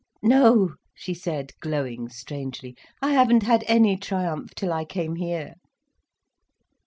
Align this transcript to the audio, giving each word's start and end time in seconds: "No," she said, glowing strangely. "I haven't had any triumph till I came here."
"No," 0.23 0.73
she 0.95 1.13
said, 1.13 1.51
glowing 1.59 2.09
strangely. 2.09 2.75
"I 3.03 3.11
haven't 3.11 3.43
had 3.43 3.63
any 3.67 3.97
triumph 3.97 4.55
till 4.55 4.73
I 4.73 4.83
came 4.83 5.13
here." 5.17 5.53